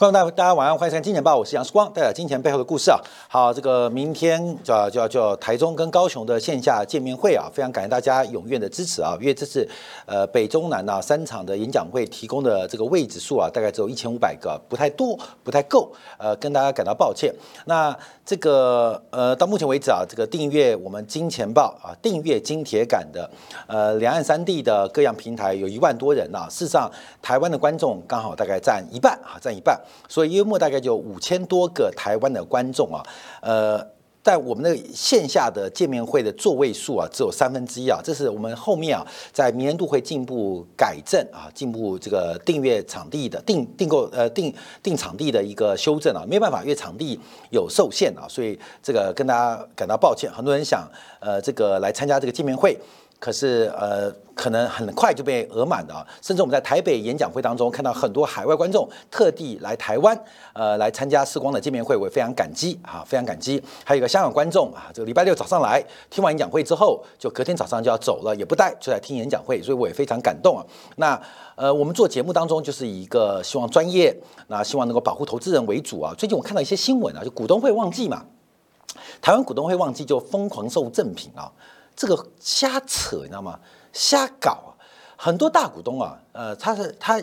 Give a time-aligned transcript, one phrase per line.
[0.00, 2.98] 观众大大家晚上欢迎收看《金钱报》，我是杨世光，带来金钱背后的故事啊。
[3.28, 9.68] 好，这个明天叫叫叫台中跟高雄的线下见面会啊，非常感谢大家踊跃的支持啊，因为这是
[10.06, 17.34] 呃北中南啊三场的演讲会提供的这个位置数啊，大概只有一千五百个，不太多，不太够，呃，跟大家感到抱歉。
[17.66, 17.94] 那
[18.24, 23.30] 这个呃到目前为止啊，这个订阅我们金钱报啊，订阅金铁杆的
[23.66, 26.90] 呃两岸三地的各样平台有一万多人啊，事实上
[27.20, 29.78] 台湾的观众刚好大概占一半啊，占一半。
[30.08, 33.02] 所以约莫大概就五千多个台湾的观众啊，
[33.40, 33.86] 呃，
[34.22, 44.52] 在我们的线下的见面会的座位数啊，只有三分之一啊，这是我们后面啊，在明年度会进一步改正啊，进步这个订阅场地的订订购呃订
[44.82, 47.18] 订场地的一个修正啊，没办法，因为场地
[47.50, 50.86] 有受限啊，所以这个跟大家感到抱歉，很多人想
[51.20, 52.78] 呃这个来参加这个见面会。
[53.20, 56.04] 可是，呃，可能很快就被额满的啊！
[56.22, 60.18] 甚至我们在台北演讲会当中看到很多海外观众特地来台湾，
[60.54, 63.62] 呃，来参加世光的见面会，我也非常感激啊，非常感激。
[63.84, 70.64] 还有一个香港观众啊，这个礼拜六早上来听完演讲会之后，就隔天早上就要走了，也不带，就来听演讲会，所以我也非常感动啊。
[70.96, 71.20] 那，
[71.56, 74.16] 呃，我们做节目当中就是一个希望专业，
[74.48, 76.14] 那希望能够保护投资人为主啊。
[76.16, 78.24] 最近我看到一些新闻啊，就股东会旺季嘛，
[79.20, 81.52] 台湾股东会旺季就疯狂送赠品啊。
[82.00, 83.60] 这个瞎扯，你知道吗？
[83.92, 84.72] 瞎搞啊！
[85.18, 87.22] 很多大股东啊，呃，他是他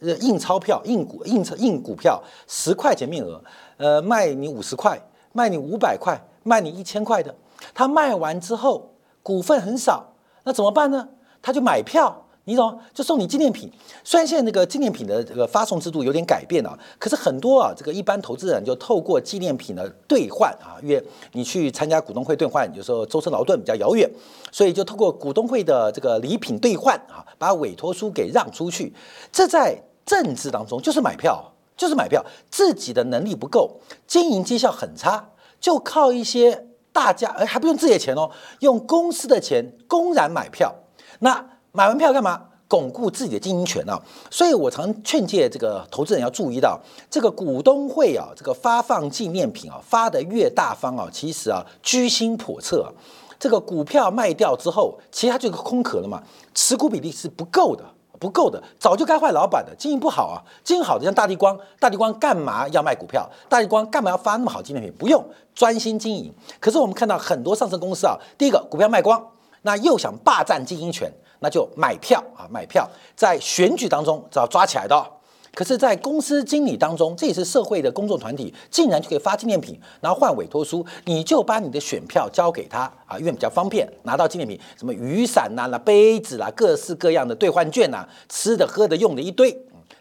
[0.00, 3.38] 呃印钞票、印股、印钞印股票，十块钱面额，
[3.76, 4.98] 呃，卖你五十块，
[5.34, 7.34] 卖你五百块，卖你一千块的。
[7.74, 8.90] 他卖完之后，
[9.22, 11.06] 股份很少，那怎么办呢？
[11.42, 12.25] 他就买票。
[12.48, 13.68] 你懂，就送你纪念品。
[14.04, 24.08] 虽然现在那个纪念品的这个发送制度有点改变了，可是很多啊，这个一般投资人就透过纪念品的兑换啊，因为你去参加股东会兑换，有时候舟车劳顿比较遥远，
[24.52, 28.94] 所以就透过股东会的这个礼品兑换啊，把委托书给让出去。
[29.32, 32.24] 这在政治当中就是买票，就是买票。
[32.48, 40.72] 自己的能力不够，经营绩效很差，就靠一些大家，哎，还不用自己的钱哦，用公司的钱公然买票，
[41.18, 41.55] 那。
[41.76, 42.40] 买完票干嘛？
[42.68, 44.00] 巩固自己的经营权啊！
[44.28, 52.90] 所以我常劝诫这个投资人要注意到，这个股东会啊，这个发放纪念品啊，发的越大方啊，其实啊居心叵测啊。
[53.38, 56.20] 这个股票卖掉之后，其实它就是空壳了嘛，
[56.54, 57.84] 持股比例是不够的，
[58.18, 63.30] 不够的，早就该换老板的，经营不好啊，经营好的像大地光，大地光干嘛要卖股票？
[63.48, 64.92] 大地光干嘛要发那么好纪念品？
[64.98, 66.34] 不用专心经营。
[66.58, 69.24] 可是我们看到很多上市公司啊，第一个股票卖光，
[69.66, 71.12] 那又想霸占经营权。
[71.40, 75.06] 那就买票啊，买票，在选举当中只要抓起来的，
[75.52, 89.54] 可是，在公司经理当中，这也是社会的公众团体，竟然就可以发纪念品，然后换委托书，你就把你的选票交给他啊，因为比较方便拿到纪念品，什么雨伞呐、杯子啦、各式各样的兑换券呐，吃的、喝的、用的一堆。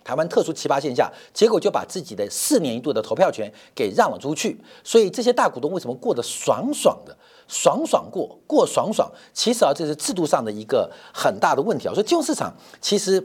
[0.05, 7.17] 台湾特殊奇葩现象，结果就把自己的四年一度的投票权给让了出去，所以这些大股东为什么过得爽爽的？
[7.47, 11.93] 爽爽过过爽爽，其实啊，这是制度上的一个很大的问题啊。
[11.93, 13.23] 所以金融市场其实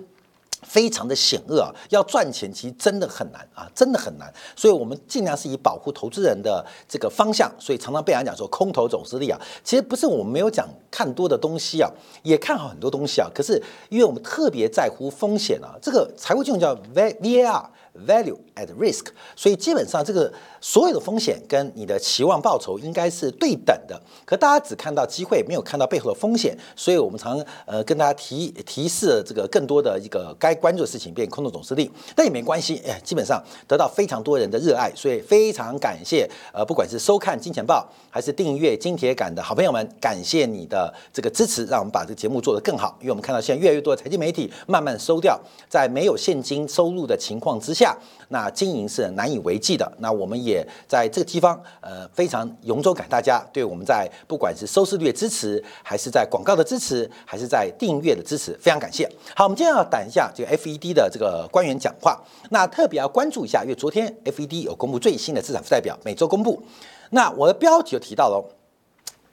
[0.62, 4.32] 非常的险恶啊，要赚钱其实真的很难啊，真的很难。
[4.54, 11.90] 所以我们尽量是以保护投资人的这个方向，所以常常被人家讲说空头走势力啊，其实不是我们没有讲看多的东西啊，
[12.22, 13.28] 也看好很多东西啊。
[13.34, 17.70] 可是因为我们特别在乎风险啊，这个财务金融叫 V V A R。
[18.06, 24.00] Value at risk，所以基本上这个所有的风险跟你的期望报酬应该是对等的。
[24.24, 42.96] 可大家只看到机会，没有看到背后的风险，所以我们常呃跟大家提提示这个更多的一个该关注的事情，变空头总司令，但也没关系，哎，基本上得到非常多人的热爱，所以非常感谢呃不管是收看金钱报还是订阅金铁杆的好朋友们，感谢你的这个支持，让我们把这个节目做得更好。
[43.00, 47.79] 因为我们看到现在越来越多的财经媒体慢慢收掉，在没有现金收入的情况之下。
[47.80, 47.96] 下
[48.28, 49.90] 那经营是难以为继的。
[49.98, 59.10] 那我们也在这个地方，呃，非常由衷感大家对我们在不管是收视率的支持，还是在广告的支持，还是在订阅的支持，非常感谢。
[59.34, 62.20] 好，我们今天要等一下这个 FED 的这个官员讲话。
[62.50, 66.62] 那特别要关注一下，因为昨天 FED 有公布最新的资产负债表，每周公布。
[67.10, 68.54] 那我的标题就提到了，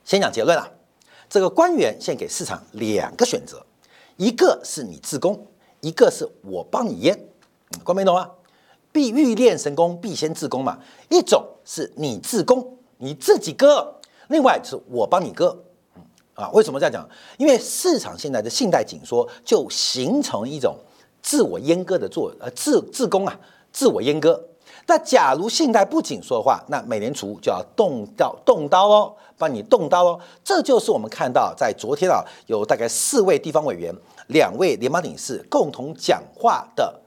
[0.05, 0.67] 先讲结论啊。
[1.29, 3.61] 这个官员先给市场两个选择，
[4.15, 5.45] 一个是你自宫，
[5.81, 7.19] 一个是我帮你淹。
[7.83, 8.31] 关没懂啊？
[8.97, 10.75] 必欲练神功，必先自宫嘛。
[11.07, 12.67] 一种是你自宫，
[12.97, 13.85] 你自己割；
[14.29, 15.55] 另外是我帮你割。
[16.33, 17.07] 啊，为什么这样讲？
[17.37, 20.75] 因为市场现在的信贷紧缩，就形成一种
[21.21, 23.39] 自我阉割的做呃自自宫啊，
[23.71, 24.43] 自我阉割。
[24.87, 30.19] 那假如信贷不紧缩的话，那美联储就要动刀动刀哦，帮你动刀哦。
[30.43, 33.93] 这就是我们看到在昨天啊，有大概四位地方委员、
[34.29, 37.01] 两位联邦领事共同讲话的。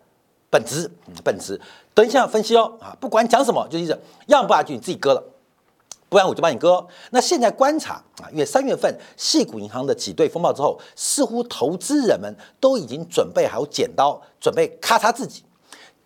[0.51, 0.91] 本质，
[1.25, 1.61] 本质。
[1.95, 5.23] 等一下分析哦啊，不管讲什么，就意思要不然就你自己割了，
[6.09, 6.87] 不然我就帮你割。
[7.11, 15.45] 那现在观察啊，因为三月份细股银行的挤兑风暴之后，似乎投资人们都已经准备好剪刀，准备咔嚓自己。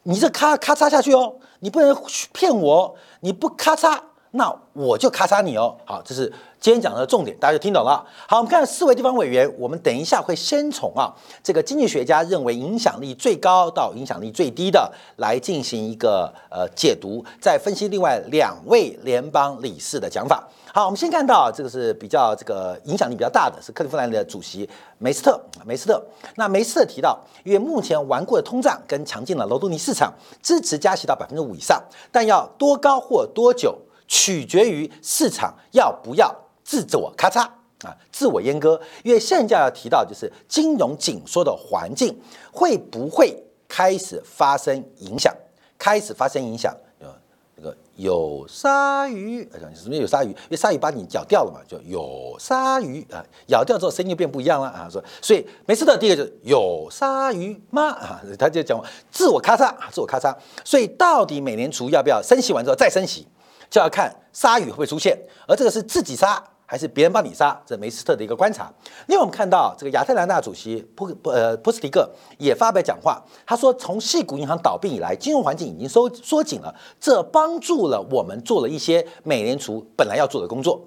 [0.02, 1.96] 你这咔咔嚓下去哦，你不能
[2.32, 3.99] 骗我，你不咔嚓。
[4.32, 6.32] 那我就咔嚓你哦，好，这是
[6.65, 8.03] 今天讲的重点，大家就听懂了。
[8.27, 11.13] 好，我们看四位地方委员，我们等一下会先从啊
[11.43, 20.43] 这个经济学家认为影响力最高到影响力最低的来进行一个呃解读，再分析另外两位联邦理事的讲法。
[20.73, 24.67] 好，我们先看到这个是比较这个影响力比较大的是克利夫兰的主席
[24.97, 26.03] 梅斯特，梅斯特。
[26.37, 30.11] 那梅斯特提到，因为目前顽固的通胀跟强劲的劳动力市场
[30.43, 31.79] 支持加息到百分之五以上，
[32.11, 33.79] 但要多高或多久？
[34.07, 36.31] 取决于市场要不要
[36.65, 37.43] 自我咔嚓
[37.87, 38.81] 啊，自我阉割。
[39.03, 42.19] 因为现在要提到就是金融紧缩的环境
[42.51, 43.37] 会不会
[43.69, 45.33] 开始发生影响？
[45.77, 47.09] 开始发生影响，呃，
[47.57, 50.29] 那个有鲨鱼，什么有鲨鱼？
[50.29, 54.89] 因为鲨鱼把你咬掉了嘛，就有鲨鱼啊，咬掉之后声音就变不一样了啊。
[54.91, 57.89] 说，所以每次的第一个就是有鲨鱼吗？
[57.91, 60.35] 啊，他就讲自我咔嚓，自我咔嚓。
[60.65, 63.27] 所以到底美联储要不要升息完之后再升息？
[63.69, 65.19] 就要看鲨鱼会不会出现，
[65.49, 68.73] 而这个是自己杀还是别人帮你杀，这梅斯特的一个观察。
[69.07, 80.83] 另外，我们看到这个亚特兰大主席波波呃波斯蒂克也发表讲话，他说，从系股银行倒闭以来，金融环境已经收缩紧了，这帮助了我们做了一些美联储本来要做的工作。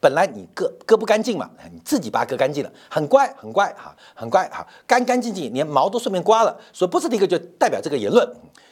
[0.00, 6.56] 本来你割割不干净嘛，你自己把它割干净了，很乖很乖哈，很乖哈，干干净净，连毛都顺便刮了。
[6.72, 8.24] 所以波斯蒂克就代表这个言论，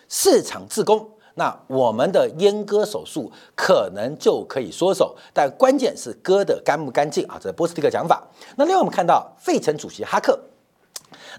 [0.08, 1.10] 市场自攻。
[1.38, 7.38] 那我们的阉割手术可能就可以缩手，但关键是割的干不干净啊！
[7.38, 8.22] 这是波斯蒂克讲法。
[8.56, 10.38] 那另外我们看到费城主席哈克，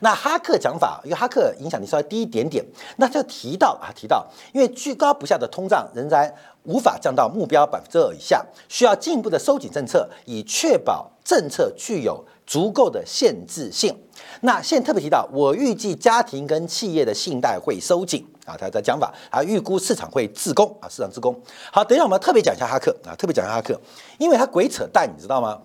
[0.01, 2.63] 那哈克讲法，因为哈克影响力稍微低一点点，
[2.97, 6.31] 那就提到啊，提到因为居高不下的通胀仍然
[6.63, 13.95] 无法降到目标百分之二以下，需要进一步的收紧政策，以确保政策具有足够的限制性。
[14.41, 21.39] 那现在特别提到，我预计家庭跟企业的信贷会收紧啊，他的讲法啊，预估市场会自攻啊，市场自攻。
[21.71, 23.79] 好，等一下我们特别讲一下哈克啊，特别讲一下哈克，
[24.17, 25.61] 因为他鬼扯淡，你知道吗？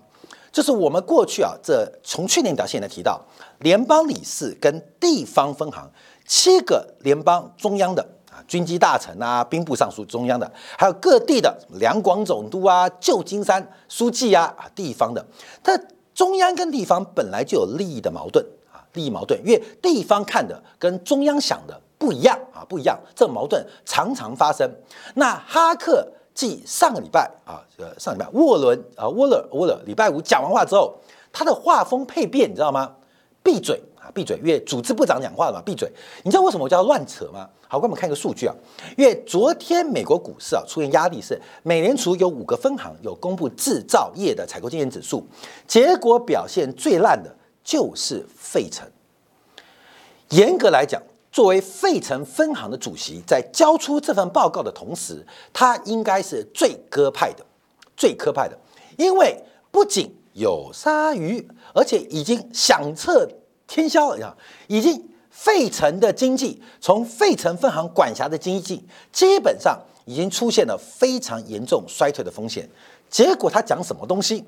[0.51, 3.19] 就是我们过去啊，这从去年到现在提到，
[3.59, 5.89] 联邦理事跟地方分行
[6.27, 15.25] 七个联邦中央的啊，军机大臣啊，兵部尚书中央的，还有各地的两广总督啊，旧金山书记啊，啊，地方的，
[15.63, 15.75] 他
[16.13, 18.85] 中央跟地方本来就有利益的矛盾啊。
[18.93, 24.69] 利益矛盾，因为地方看的跟中央想的不一样啊，不一样，这矛盾常常发生。
[25.15, 30.95] 那哈克继上个礼拜啊，呃，上礼拜沃伦啊，沃勒沃勒礼拜五讲完话之后，
[31.31, 32.95] 他的画风配变，你知道吗？
[33.41, 34.37] 闭嘴啊，闭嘴！
[34.37, 35.89] 因为组织部长讲话了嘛，闭嘴！
[36.23, 37.49] 你知道为什么我叫乱扯吗？
[37.67, 38.53] 好，我们看一个数据啊，
[38.97, 45.25] 因为昨天美国股市啊出现压力，是美联储有五个分行有公布制造业的采购经理指数，
[45.65, 47.33] 结果表现最烂的。
[47.65, 48.85] 就是费城。
[50.31, 51.01] 严格来讲，
[51.31, 57.45] 作为费城分行的主席，在交出这份报告的同时，他应该是最鸽派的、
[57.95, 58.59] 最鸽派的，
[58.97, 59.41] 因为
[59.71, 63.25] 不仅有鲨鱼，而且已经响彻
[63.73, 64.37] 天霄了。
[64.67, 69.75] 已经费城的经济，从费城分行管辖的经济，基本上
[70.05, 72.69] 已经出现了非常严重衰退的风险。
[73.09, 74.45] 结果他讲什么东西？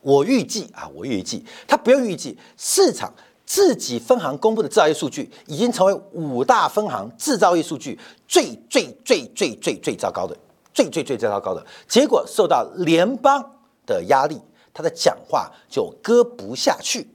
[0.00, 3.14] 我预计啊，我预计他不用预计，市场
[3.46, 10.36] 自己分行公布的制造业数据已经成为五大分行制造业数据最最最最最最糟糕的，
[10.74, 13.40] 最最最最糟糕的结果，受到联邦
[13.86, 14.40] 的压力，
[14.72, 17.08] 他的讲话就割不下去，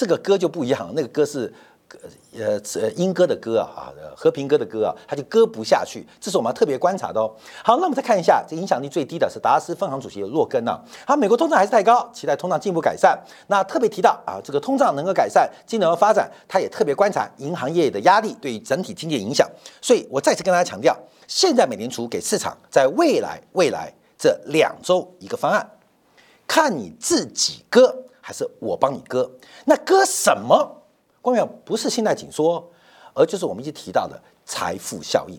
[0.00, 1.52] 这个割就不一样，那个割是。
[2.32, 7.28] 呃呃，英歌的歌啊啊，和平歌的歌啊，它就歌不下去，这是我们要特别观察的哦。
[7.64, 10.80] 好，那我们再看一下，这影响力最低的是达拉斯分行主席的洛根啊。
[11.04, 13.20] 好，美国通胀还是太高，期待通胀进一步改善。
[13.48, 19.44] 那特别提到啊，这个通胀能够改善，经济能够发展，他也特别观察银行业的压力对于整体经济影响。
[19.82, 25.68] 所以我再次跟大家强调，现在美联储给市场在未来未来这两周一个方案，
[26.46, 29.28] 看你自己割还是我帮你割，
[29.64, 30.84] 那割什么？
[31.20, 32.64] 关键不是信贷紧缩，
[33.12, 35.36] 而就是我们一直提到的财富效应。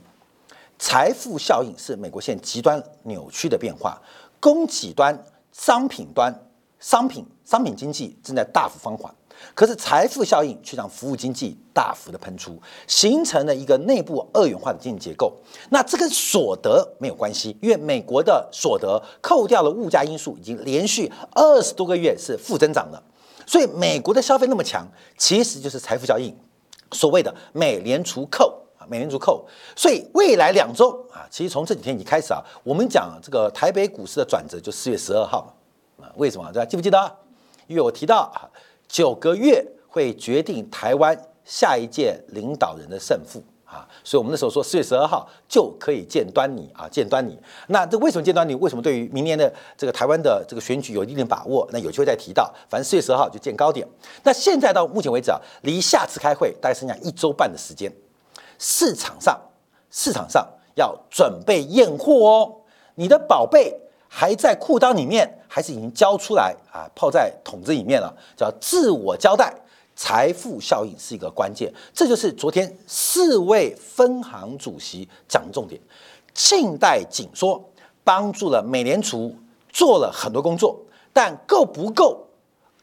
[0.77, 3.97] 财富效应是美国现极端扭曲的变化，
[4.41, 5.17] 供给端、
[5.53, 6.37] 商品端、
[6.79, 9.15] 商品商品经济正在大幅放缓，
[9.53, 15.33] 可是财富效应却让服务经济大幅的喷出，形成了一个内部二元化的经济结构。
[15.69, 23.03] 那这跟所得没有关系，因为美国的所得扣掉了物价因素，已经连续二十多个月是负增长了。
[23.45, 26.33] 所以美国的消费那么强，其实就是财富效应，
[26.91, 29.45] 所谓的美联储扣啊美联储扣，
[29.75, 35.53] 所以未来两周啊，其实从这几天已经开始啊，我们讲这个台北股市的转折就四月十二号，
[35.99, 36.45] 啊，为什么？
[36.53, 37.17] 大家记不记得？
[37.67, 38.47] 因为我提到啊，
[38.91, 43.41] 九个月会决定台湾下一届领导人的胜负。
[43.63, 47.39] 啊，所以我们那时候说四月十二号就可以见端倪啊，见端倪。
[47.67, 48.53] 那这为什么见端倪？
[48.55, 51.65] 为什么对于明年的这个台湾的这个选举有一定的把握？
[51.71, 52.53] 那有机会再提到。
[52.67, 53.87] 反正四月十二号就见高点。
[54.23, 57.89] 那现在到目前为止啊，离下次开会大概剩下一周半的时间。
[58.59, 59.39] 市场上，
[59.89, 60.45] 市场上
[60.75, 62.55] 要准备验货哦。
[62.95, 63.79] 你的宝贝
[64.13, 66.83] 还在裤裆里面，还是已经交出来啊？
[66.93, 69.53] 泡在桶子里面了，叫自我交代。
[69.95, 75.79] 财富效应是一个关键，这就是昨天四位分行主席讲的重点。
[76.33, 77.63] 信贷紧缩
[78.03, 79.33] 帮助了美联储
[79.69, 80.77] 做了很多工作，
[81.13, 82.25] 但够不够？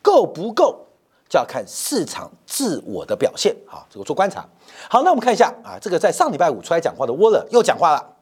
[0.00, 0.87] 够不够？
[1.28, 3.54] 就要看市场自我的表现。
[3.66, 4.49] 好，这个做观察。
[4.88, 8.14] 好，那我们看一下啊，这个在上礼拜五出来讲话的沃勒又讲话了。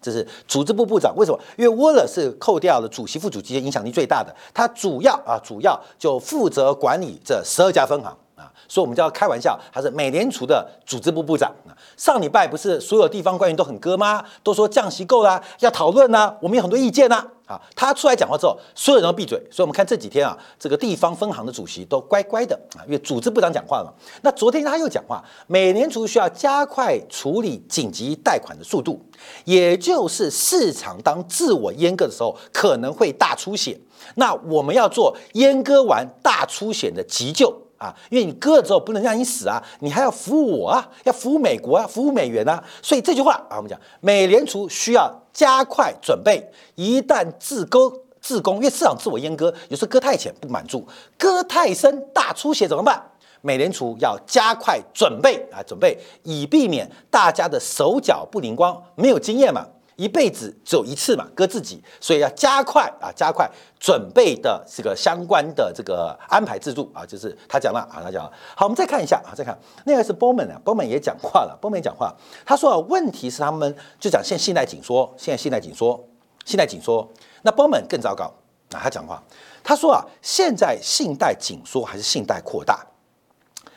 [0.00, 1.38] 这是组织部部长，为什么？
[1.56, 11.74] 因为沃勒是扣掉了主席、副主席影响力最大的，他主要啊，主要就负责管理这十二家分行啊，所以我们就要开玩笑，他是美联储的组织部部长啊。
[11.96, 14.24] 上礼拜不是所有地方官员都很割吗？
[14.44, 17.26] 都说降息够啦，要讨论呐，我们有很多意见呐。
[17.48, 19.38] 啊，他出来讲话之后，所有人都闭嘴。
[19.50, 23.92] 所以，我们看这几天啊，这个地方分行的主席都乖乖的啊，因为组织部长讲话了嘛。
[24.20, 29.02] 那昨天他又讲话，美联储需要加快处理紧急贷款的速度，
[29.46, 33.80] 也就是市场当自我阉割的时候，可能会大出血。
[34.16, 37.50] 那我们要做阉割完大出血的急救。
[37.78, 53.00] 啊，因为你割了之后不能让你死啊，你还要服务我啊，要服务美国啊，服务美元啊，所以这句话啊，我们讲美联储需要加快准备，一旦自割自攻，因为市场自我阉割，有时候割太浅不满足，割太深大出血怎么办？
[53.40, 59.64] 美联储要加快准备啊，准备以避免大家的手脚不灵光，没有经验嘛。
[59.98, 63.50] 一辈子只有一次嘛，割自己，所以要加快啊，加快
[63.80, 68.32] 准备的这个相关的这个安排制度啊，就是他讲了啊，他讲了。
[68.54, 72.14] 好，我们再看一下啊，再看那个是 Bowman 啊，Bowman 也讲话了，Bowman 讲话，
[72.46, 76.08] 他说啊，问题是他们就讲现信贷紧缩，现在信贷紧缩，
[76.44, 77.12] 信贷紧缩，
[77.42, 78.32] 那 Bowman 更糟糕
[78.70, 79.20] 啊，他讲话，
[79.64, 82.86] 他说啊，现在信贷紧缩还是信贷扩大？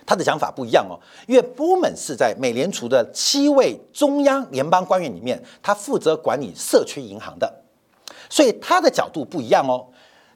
[0.05, 7.63] 他的想法不一样哦，因为波门是在美联储的七位中央联邦官员里面，他负责管理社区银行的，
[8.29, 9.87] 所以他的角度不一样哦。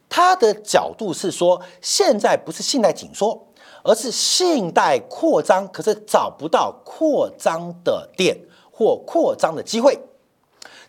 [0.08, 3.48] 他的角度是说，现在不是信贷紧缩，
[3.84, 8.38] 而是信贷扩张，可是找不到扩张的点
[8.72, 10.00] 或扩张的机会。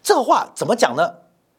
[0.02, 1.10] 这话怎么讲呢？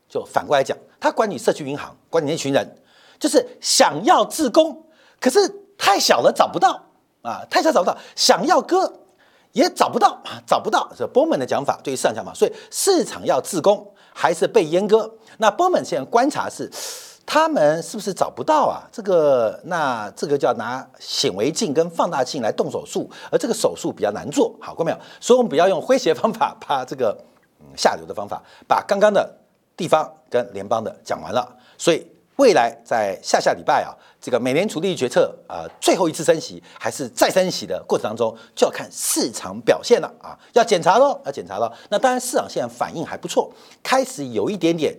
[0.08, 2.78] 就反过来讲，他管理社区银行，管理那群人，
[3.20, 4.86] 就是想要自攻，
[5.20, 5.40] 可是
[5.78, 6.87] 太小了，找不到。
[7.28, 8.92] 啊，太小找不到，想要割
[9.52, 10.90] 也找不到啊，找不到。
[10.98, 15.12] 这波门的讲法对于市场讲法，所以市场要自攻还是被阉割？
[15.38, 16.72] 那波门现在观察是，
[17.26, 18.88] 他们是不是找不到啊？
[18.94, 24.98] 这个那这个叫拿显微镜跟放大镜来动手术，而这个手术比较难做，好过没有？
[25.20, 27.18] 所以我们不要用诙谐方法，把这个
[27.60, 29.30] 嗯下流的方法，把刚刚的
[29.76, 31.46] 地方跟联邦的讲完了，
[31.78, 32.08] 所以。
[32.38, 33.90] 未来在下下礼拜啊，
[34.22, 41.72] 这个美联储利率决策啊，最后一次升息还是再升息的过程当中，就要看市场表现了啊，要检查喽，要检查喽。
[41.90, 43.52] 那当然市场现在反应还不错，
[43.82, 44.96] 开始有一点点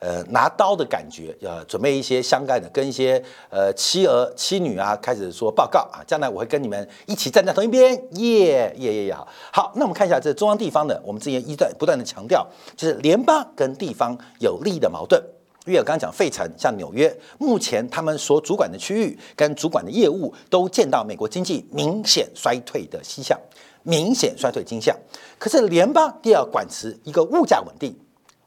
[0.00, 9.26] 呃拿刀的感觉，要准备一些相干的，跟一些呃妻儿妻女啊开始说报告啊，将来我会跟你们一起站在同一边，耶耶耶耶好。
[9.50, 12.46] 好，那我们看一下这中央地方的，我们之前一段不断的强调，
[12.76, 15.18] 就是联邦跟地方有利益的矛盾。
[15.64, 23.38] 因为我刚刚讲费城，像纽约，目前他们所主管的区域跟主管的业务都见到美国经济明显衰退的迹象，
[23.84, 24.96] 明显衰退迹象。
[25.38, 27.96] 可是联邦第二管持一个物价稳定，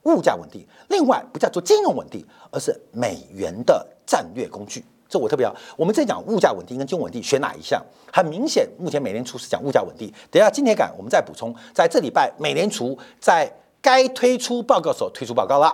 [0.04, 4.84] 物价稳定，另外不叫做金融稳定，而是美元的战略工具。
[5.08, 7.82] 这我特别要，我们在讲物价稳定跟金融稳定选哪一项？
[8.12, 10.12] 很明显，目前美联储是讲物价稳定。
[10.30, 13.50] 等下今天感我们再补充，在这礼拜美联储在
[13.82, 15.74] 该推出报告时候推出报告了。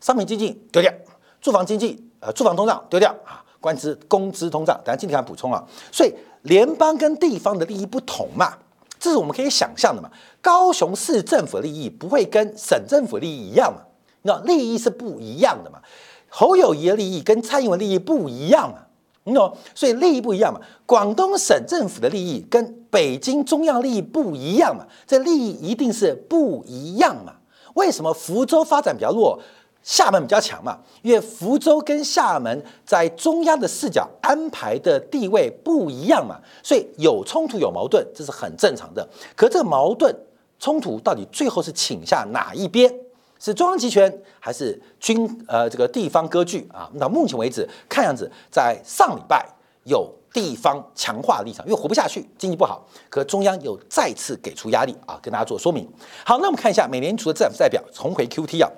[0.00, 0.92] 商品经济丢掉，
[1.40, 5.64] 住房经济呃住房通胀丢掉啊，关资工资通胀，等下今天还补充啊。
[5.90, 6.12] 所以
[6.42, 8.54] 联邦跟地方的利益不同嘛，
[8.98, 10.10] 这是我们可以想象的嘛。
[10.40, 13.82] 高雄市政府利益不会跟省政府利益一样嘛，
[14.22, 15.80] 那利益是不一样的嘛。
[16.28, 18.78] 侯友谊的利益跟蔡英文利益不一样嘛，
[19.24, 19.56] 你懂？
[19.74, 20.60] 所以利益不一样嘛。
[20.84, 27.32] 广东省政府的利益跟北京中央利益不一样嘛，这利益一定是不一样嘛。
[27.74, 29.40] 为什么福州发展比较弱？
[29.86, 39.08] 厦门比较强嘛，因为福州跟厦门在中央的视角安排的地位不一样嘛，所以有冲突有矛盾，这是很正常的。
[39.36, 40.12] 可这个矛盾
[40.58, 42.92] 冲突到底最后是倾向哪一边？
[43.38, 46.90] 是中央集权还是军呃这个地方割据啊？
[46.98, 49.46] 到目前为止，看样子在上礼拜
[49.84, 55.88] 有地方强化立场，因为活不下去，经济不好，可中央又再次给出压力啊，跟大家做说明。
[56.24, 58.68] 好，那我们看一下美联储的资产负债表重回 QT 啊。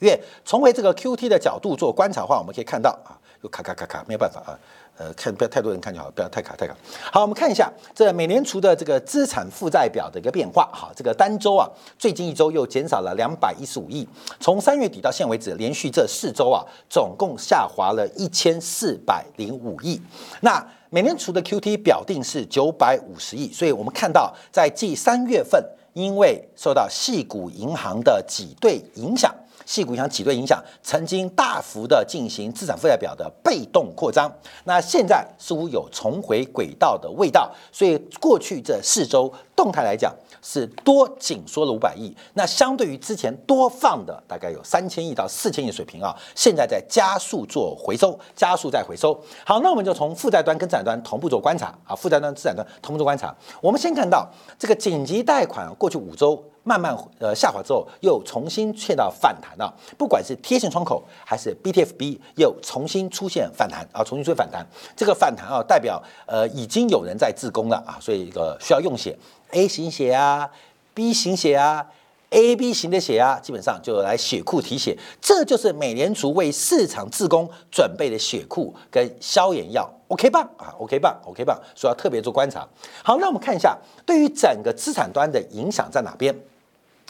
[0.00, 4.58] 因为从回这个 Q T 的角度做观察的话，我们可以看到啊，又卡卡卡卡，没有办法啊，
[4.96, 6.76] 呃，看不要太多人看就好，不要太卡太卡。
[7.12, 10.68] 好，我们看一下这美联储的这个资产负债表的一个变化。
[10.72, 14.06] 好，这个单周啊，最近一周又减少了两百一十五亿，
[14.40, 20.00] 从三月底到现为止，连续这四周啊，总共下滑了一千四百零五亿。
[20.40, 25.62] 那美联储的 Q T 表定是九百五十亿，所以我们看到在继三月份
[25.92, 29.34] 因为受到系股银行的挤兑影响。
[29.68, 34.32] 细股影响挤兑影响，曾经大幅的进行资产负债表的被动扩张，
[34.64, 40.10] 那现在似乎有重回轨道的味道，所以过去这四周动态来讲
[40.40, 49.12] 是多紧缩了五百亿，那相对于之前多放的大概有三千亿到四千亿水平啊，现在在加速做回收，加速在回收。
[49.44, 53.36] 好，那我们就从负债端跟资产端同步做观察啊，负债端、资产端同步做观察。
[53.60, 54.26] 我们先看到
[54.58, 56.42] 这个紧急贷款过去五周。
[56.68, 59.74] 慢慢呃下滑之后，又重新见到反弹了。
[59.96, 64.66] 不管是贴现窗口还是 BTFB，又重新出现反弹啊，重新出现反弹。
[64.94, 69.16] 这个反弹啊，代表呃已经有人在自攻了啊，所以一个需要用血
[69.52, 70.50] A 型血啊
[70.92, 71.86] ，B 型血啊
[72.28, 74.98] ，AB 型的血啊，基本上就来血库提血。
[75.22, 79.90] 这就是美联储为市场自攻准备的血库跟消炎药。
[80.08, 82.66] OK 棒啊，OK 棒，OK 棒，所以要特别做观察。
[83.02, 86.34] 好，那我们看一下对于整个资产端的影响在哪边。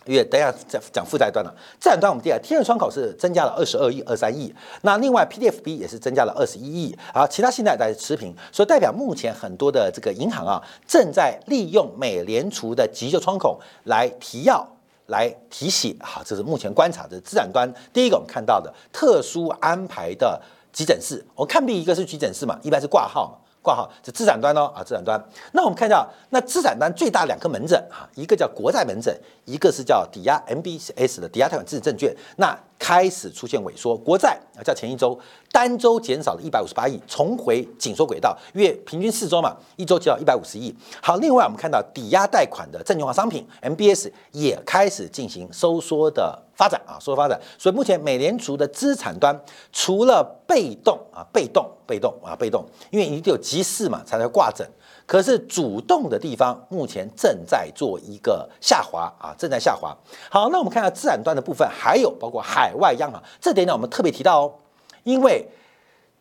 [0.09, 14.67] 因为等下再讲负债端了，资产端我们第二，天然窗口是增加了二十二亿、二三亿，那另外 PDFB 也是增加了二十一亿，啊，其他现在在持平，所以代表目前很多的这个银行啊，正在利用美联储的急救窗口来提药、
[15.09, 17.71] 来提醒，好，这是目前观察的资产端。
[17.93, 20.40] 第一个我们看到的特殊安排的
[20.73, 23.48] 急诊室，我看病一个是急诊室嘛，一般是挂号嘛。
[23.62, 25.23] 挂号是资产端哦啊，资产端。
[25.53, 32.14] 那我们看一下，那资产端最大两个门诊啊，一个叫国债门诊，一个是叫抵押 MBS 的抵押贷款自证券。
[32.37, 35.19] 那开始出现萎缩，国债啊，在前一周
[35.51, 40.75] 单周减少了一百五十八亿，重回紧缩轨道，月平均四周嘛，一周减少一百五十亿。
[41.03, 47.41] 好，另外我们看到抵押贷款的证券化商品 MBS 也开始进行收缩的发展啊，收缩发展。
[47.59, 49.37] 所以目前美联储的资产端
[49.73, 54.64] 除了被动啊，被动、被动啊，被动，因为一定有急事嘛，才能挂诊。
[55.09, 59.97] 可是主动的地方目前正在做一个下滑啊，正在下滑。
[60.31, 64.55] 好，那我们看下资产端的部分，还有包括海外央行这点呢，我们特别提到哦，
[65.05, 65.49] 因为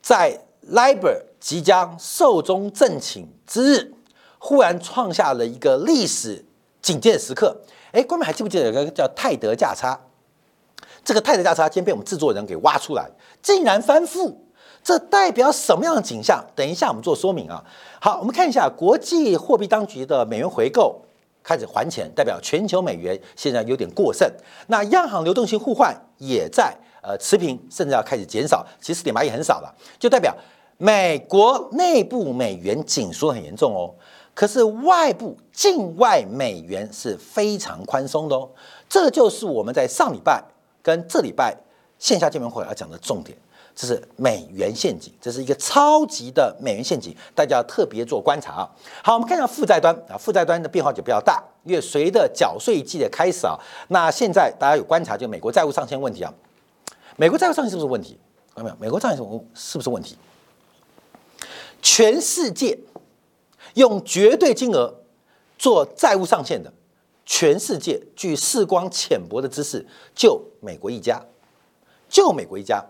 [0.02, 0.40] 在
[0.72, 3.94] LIBOR 即将寿终正寝之日，
[4.40, 6.46] 忽然创下了一个历史
[6.82, 7.60] 警戒的时刻。
[7.92, 10.00] 哎，观众还记不记得有个叫泰德价差？
[11.04, 13.10] 这个泰德价差今天被我们制作人给挖出来，
[13.42, 14.47] 竟然翻负。
[14.88, 16.42] 这代表什么样的景象？
[16.56, 17.62] 等一下我们做说明啊。
[18.00, 21.02] 好，我们看一下国际货币当局的美元回购
[21.44, 24.26] 开始还钱，代表全球美元现在有点过剩。
[24.68, 26.74] 那央行流动性互换也在
[27.04, 30.34] 呃持平，甚至要开始减少，其实点八也很少了，就代表
[30.78, 33.94] 美国内部美元紧缩很严重哦。
[34.34, 38.50] 可是外部境外美元是非常宽松的哦。
[38.88, 40.42] 这就是我们在上礼拜
[40.82, 41.54] 跟这礼拜
[42.00, 43.38] 线下见面会要讲的重点。
[43.80, 48.66] 这是美元陷阱，这是一个超级的美元陷阱，大家要特别做观察啊。
[49.04, 53.56] 好，我们看一下负债端啊，负债端的变化就比较大，因为随着缴税季的开始啊，
[53.90, 56.34] 那现在大家有观察，就美国债务上限问题啊，
[57.18, 58.18] 美国债务上限是不是问题？
[58.56, 58.76] 看到没有？
[58.80, 60.18] 美国债务上限是不是问题？
[61.80, 62.80] 全世界
[63.76, 64.92] 用绝对金额
[65.60, 66.74] 做债务上限的，
[67.28, 69.86] 全世界据视光浅薄的知识，
[70.16, 71.24] 就美国一家，
[72.10, 72.84] 就美国一家。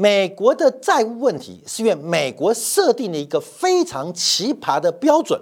[0.00, 5.40] 美国的债务问题是因为美国设定了一个非常奇葩的标准，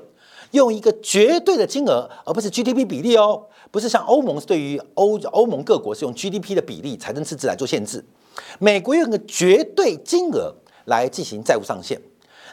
[0.52, 8.02] 用一个绝对的金额，而不是 GDP 比例哦，不是像欧盟是对于欧欧盟各国是用 GDP 的比例财政赤字来做限制，
[8.58, 10.54] 美国用一个绝对金额
[10.86, 12.00] 来进行债务上限，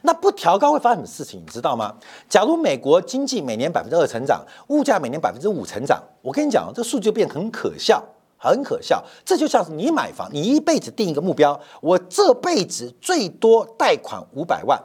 [0.02, 1.96] 那不调高会发生什么事情，你知道吗？
[2.28, 8.04] 假如美国经济每年百分之二成长，物价每年百分之五成长，我跟你讲，这数据变很可笑。
[8.44, 14.78] 很可笑，这就像是你买房，你一辈子定一个目标，我这辈子最多贷款五百万，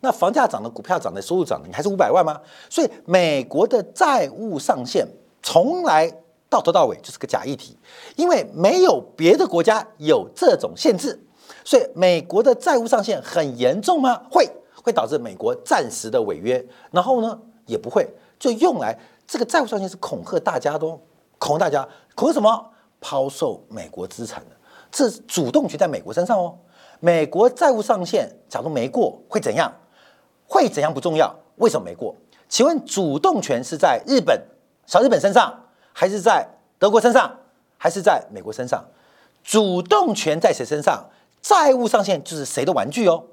[0.00, 2.38] 那房价涨的，股票涨的，收入涨的，你还是五百万吗？
[2.68, 5.08] 所以美国的债务上限
[5.42, 6.12] 从来
[6.50, 7.78] 到头到尾就是个假议题，
[8.14, 11.18] 因为没有别的国家有这种限制，
[11.64, 14.20] 所以美国的债务上限很严重吗？
[14.30, 14.46] 会，
[14.82, 18.06] 会导致美国暂时的违约，然后呢也不会，
[18.38, 20.86] 就用来这个债务上限是恐吓大家的，
[21.38, 22.68] 恐吓大家，恐吓什么？
[23.02, 24.56] 抛售美国资产的，
[24.90, 26.56] 这主动权在美国身上哦。
[27.00, 29.70] 美国债务上限假如没过会怎样？
[30.46, 32.14] 会怎样不重要，为什么没过？
[32.48, 34.40] 请问主动权是在日本
[34.86, 35.52] 小日本身上？
[35.92, 36.46] 还是在
[36.78, 37.36] 德国身上，
[37.76, 38.84] 还是在美国身上？
[39.42, 41.10] 主动权在谁身上？
[41.40, 43.24] 债务上限就是谁的玩具哦。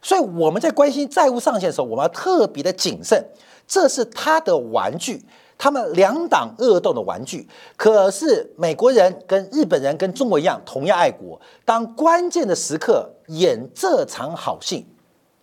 [0.00, 3.22] 所以我们在关心债务上限的时候，我们要特别的谨慎。
[3.66, 5.26] 这是他的玩具，
[5.58, 7.46] 他们两党恶斗的玩具。
[7.76, 11.38] 可是美国人跟日本人跟中国一样，同样爱国。
[11.64, 14.86] 当关键的时刻演这场好戏，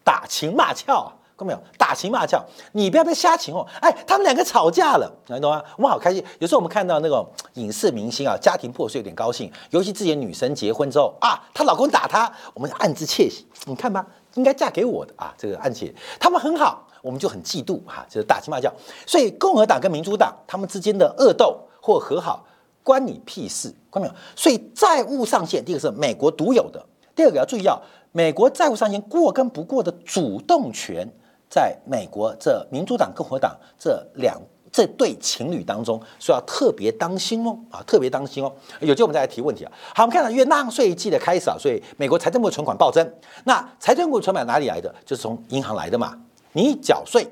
[0.03, 1.11] 打情骂俏。
[1.37, 1.59] 看到没有？
[1.77, 3.67] 打情骂俏，你不要被瞎情哦！
[3.81, 5.61] 哎，他们两个吵架了，你懂吗？
[5.75, 6.23] 我们好开心。
[6.39, 13.45] 有时候我们看到那种影视明星啊，家庭破碎有点高兴，尤其自己的女神结婚之后啊，她老公打她，我们暗自窃喜。
[13.65, 18.73] 你看吧，应该嫁给我的啊，这个暗切，他们很好，我们就很嫉妒哈，就是打情骂俏。
[19.05, 22.43] 所以共和党跟民主党他们之间的恶斗或和好，
[22.81, 23.69] 关你屁事？
[23.91, 24.13] 看到没有？
[24.35, 26.83] 所以债务上限，第一个是美国独有的，
[27.15, 27.79] 第二个要注意到
[28.11, 31.07] 美国债务上限过跟不过的主动权。
[31.47, 34.35] 在美国这民主党、共和党这两
[34.71, 38.51] 这对情侣当中，所以要特别当心哦啊，特别当心哦。
[38.81, 39.71] 有机会我们再来提问题啊。
[39.93, 43.09] 好，我们看到因为纳税季的开始啊，所以美国财政部存款暴增。
[43.45, 44.93] 那财政部存款哪里来的？
[45.05, 46.19] 就是从银行来的嘛。
[46.55, 47.27] 你缴税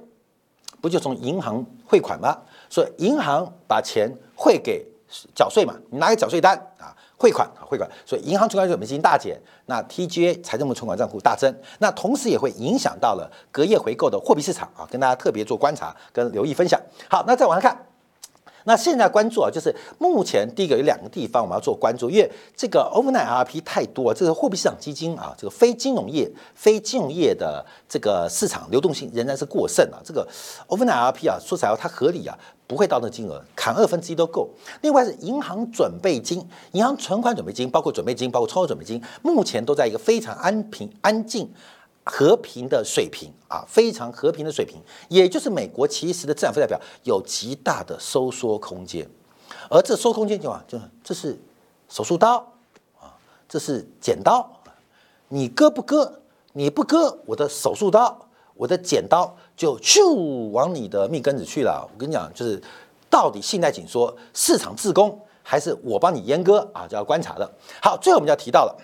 [0.81, 2.37] 不就从银行汇款吗？
[2.69, 4.85] 所以银行把钱汇给
[5.33, 6.93] 缴税嘛，你拿个缴税单啊。
[7.15, 16.77] 汇款啊，汇款，所以银行存款准备金大减，那 TGA 财政部存款账户大增，那同时也会影响到了隔夜回购的货币市场啊，跟大家特别做观察跟留意分享。
[17.09, 17.85] 好，那再往下看。
[18.65, 29.99] 那现在关注啊，就是目前第一个有两个地方我们要做关注，因为这个 overnight RP 太多，这个货币市场基金啊，这个非金融业、非金融业的这个市场流动性仍然是过剩啊。
[30.03, 30.27] 这个
[30.67, 34.49] overnight RP 啊，说实在话它合理啊，不会到那金额，砍二分之一都够。
[34.81, 41.51] 另外是银行准备金、银行存款准备金，包括准备金、包括超额准备金，目前都在一个非常安平、安静。
[42.05, 49.09] 和平的水平啊，非常和平的水平，也就是美国其实的资产负债表有极大的收缩空间，
[49.69, 51.39] 而这收空间就啊，就这是
[51.87, 52.37] 手术刀
[52.99, 53.15] 啊，
[53.47, 54.51] 这是剪刀，
[55.29, 56.19] 你割不割？
[56.55, 61.89] 你不割，我的手术刀，我的剪刀就咻往你的命根子去了。
[61.91, 62.61] 我跟你讲，就是
[63.09, 66.85] 到底信贷紧缩、市场自攻，还是我帮你阉割啊？
[66.87, 67.49] 就要观察的。
[67.81, 68.77] 好，最后我们就要提到了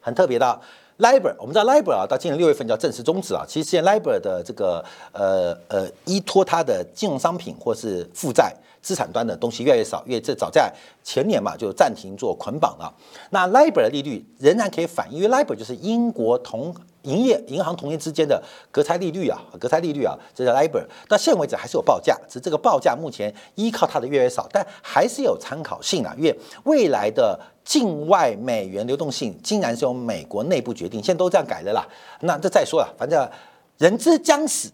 [0.00, 0.60] 很特别的。
[0.98, 3.44] Libor，我们知道 Libor 啊，到今年六月份就要正式终止啊。
[3.46, 12.92] 其实现在 Libor 的这个呃呃依托它的金融商品或是负债资产端的东西越来越少，因为这早在前年嘛就暂停做捆绑了。
[13.30, 20.84] 那 Libor 的利率仍然可以反映，因为 Libor 就是英国同营业银行同业之间的隔差利率啊，隔差利率啊，这叫 Libor。
[21.08, 27.38] 到现为止还是有报价，只是这个报价目前依靠它的越来越少，但还是有参考性啊，因为未来的。
[27.68, 31.86] 境外美元流动性竟然是由美国内部决定，现在都这样改的啦。
[32.20, 33.30] 那这再说了，反正
[33.76, 34.70] 人之将死，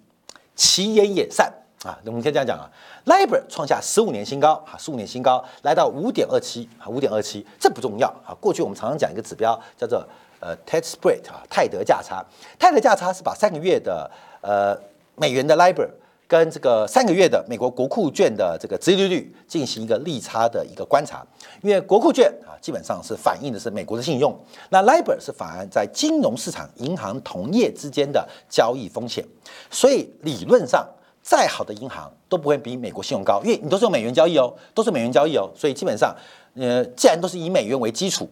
[0.55, 1.53] 其言也善
[1.89, 1.99] 啊。
[2.05, 2.71] 我们先这样讲啊
[3.07, 8.35] ，Libor 创下十五年新高啊，十五年新高来到五点二七啊，五点二七，这不重要啊。
[8.41, 10.07] 过去我们常常讲一个指标叫做
[10.41, 12.25] 呃 TED Spread 啊，泰德价差。
[12.59, 14.77] 泰德价差是把三个月的呃
[15.17, 15.89] 美元的 Libor。
[16.27, 21.25] 跟这个三个月的美国国库券的这个殖利率进行一个利差的一个观察，
[21.61, 24.35] 因为国库券啊基本上是反映的是美国的信用，
[24.71, 29.23] 那 LIBOR 是反映在金融市场银行同业之间的交易风险，
[29.71, 30.89] 所以理论上
[31.25, 36.15] 再好的银行都不会比美国信用高，因为你都是用美元交易哦，都是美元交易哦，所以基本上
[36.55, 38.29] 呃既然都是以美元为基础。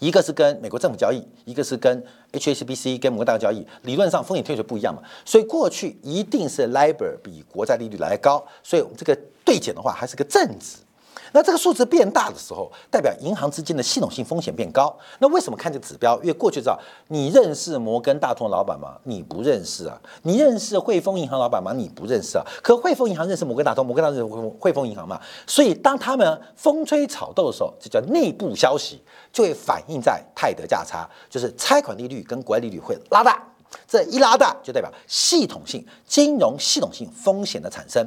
[0.00, 10.78] 一个是跟美国政府交易，一个是跟 HSBC 跟摩根大交易，理论上风险退水不一样嘛，所以过去一定是 LIBOR 比国债利率来高，所以我们这个对减的话还是个正值。
[11.34, 14.96] 那这个数字变大的时候，代表银行之间的系统性风险变高。
[15.18, 16.16] 那为什么看这个指标？
[16.20, 18.96] 因为过去知道你认识摩根大通的老板吗？
[19.02, 20.00] 你不认识啊。
[20.22, 21.72] 你认识汇丰银行老板吗？
[21.72, 22.44] 你不认识啊。
[22.62, 25.20] 可汇丰银行认识摩根大通，摩根大通认识汇丰银行嘛？
[25.44, 33.42] 所以当他们风吹草动的时候，这叫内部消息，就会反映在泰德价差，就是拆款利率跟国外利率会拉大。
[33.88, 38.06] 这一拉大，就代表系统性金融系统性风险的产生。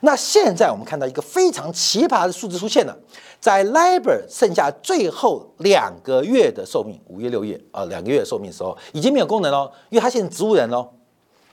[0.00, 2.96] 那现在我们看到一个非常奇葩的数字出现了，
[3.40, 10.88] 在 LIBOR 剩下最后两个月的寿命，五月六月啊，两个月的寿命的时候，已经没有功能了，因为它现在植物人喽。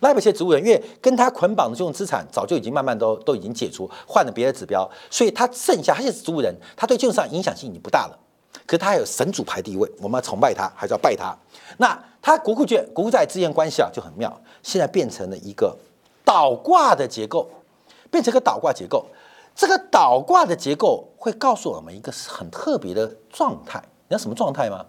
[0.01, 8.19] 拉不起的植物人，因为跟他捆绑的这种资产早就已经慢慢都都已经解除，换了别的指标，所以他剩下他现在是植物人，他对金融市场影响性已经不大了。
[8.67, 11.35] 可是他还有神主牌地位，我们要崇拜他，还是要拜他？
[11.77, 14.31] 那他国库券、国库债之间关系啊就很妙，
[14.61, 15.75] 现在变成了一个
[16.25, 17.49] 倒挂的结构，
[18.11, 19.05] 变成个倒挂结构。
[19.55, 24.85] 这个倒挂的结构会告诉我们一个很特别的状态，你知道什么状态吗？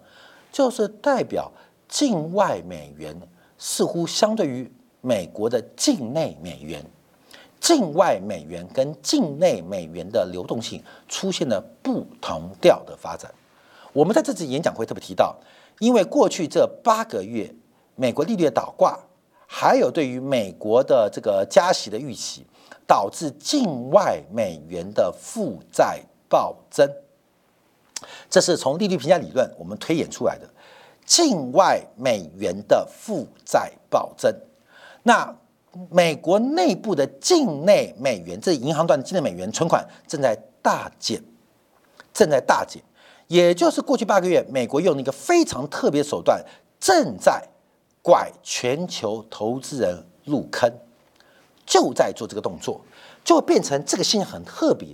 [0.51, 1.49] 就是代表
[1.87, 3.17] 境外美元
[3.57, 6.83] 似乎相对于美国的境内美元，
[7.61, 13.33] 境外美元跟境内美元的流动性出现了不同调的发展。
[13.93, 15.33] 我们在这次演讲会特别提到，
[15.79, 17.55] 因为过去这八个月
[17.95, 18.99] 美国利率的倒挂，
[19.45, 22.45] 还有对于美国的这个加息的预期。
[22.87, 26.89] 导致境外美元的负债暴增，
[28.29, 30.47] 这是从利率评价理论我们推演出来的。
[31.05, 34.33] 境外美元的负债暴增，
[35.03, 35.37] 那
[35.89, 41.23] 美国内部的境内美元，这银行端的境内美元存款正在大减，
[42.13, 42.83] 正在大减，
[43.27, 46.43] 也就是过去八个月，美国用了一个非常特别手段，
[46.77, 47.47] 正在
[48.01, 50.69] 拐全球投资人入坑。
[51.67, 52.81] 就在做这个动作，
[53.23, 54.87] 就变成这个现象很特别。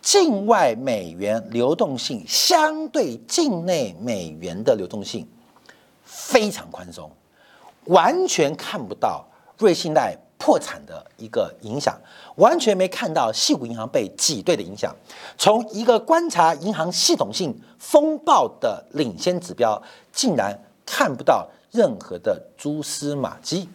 [0.00, 5.28] 境外美元流动性相对境内美元的流动性
[6.02, 7.08] 非常宽松，
[7.84, 9.24] 完全看不到
[9.58, 11.96] 瑞信贷破产的一个影响，
[12.34, 14.92] 完全没看到细谷银行被挤兑的影响。
[15.38, 19.80] 从一个观察银行系统性风暴的领先指标，
[20.12, 23.68] 竟然看不到任何的蛛丝马迹。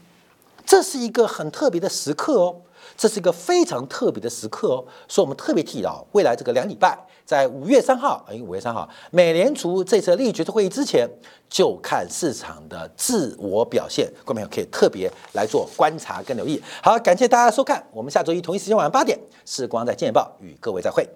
[0.67, 2.55] 这是一个很特别的时刻哦，
[2.97, 11.09] 这是一个非常特别的时刻哦，所以我们特别提到未来这个两礼拜，在五月三号，哎，五月三号，美联储这次利率决策会议之前，
[11.49, 16.61] 就看市场的自我表现，观众朋友可以特别来做观察跟留意。
[16.83, 21.07] 好，感谢大家收看，我们下周一同一时间晚上八点，时光在见报与各位再会。